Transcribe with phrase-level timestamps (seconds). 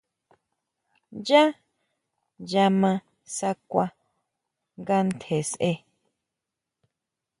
[1.27, 1.43] Yá
[2.49, 2.91] ya ma
[3.35, 3.85] sakʼua
[4.81, 5.71] nga tjen sʼe.